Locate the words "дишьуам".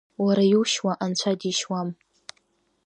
1.39-1.89